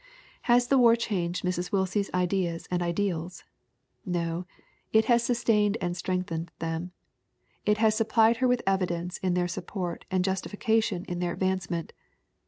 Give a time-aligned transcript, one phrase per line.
[0.49, 1.71] Has the war changed Mrs.
[1.71, 3.43] Willsie's ideas and ideals?
[4.03, 4.47] No,
[4.91, 6.91] it has sustained and strengthened them;
[7.67, 11.93] it has supplied her with evidence in their support and justification in their advancement.